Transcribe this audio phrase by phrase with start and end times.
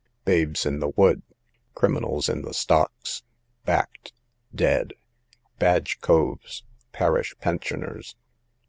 [0.25, 1.21] Babes in the Wood,
[1.75, 3.21] criminals in the stocks.
[3.65, 4.13] Back'd,
[4.55, 4.93] dead.
[5.59, 8.15] Badge Coves, parish pensioners.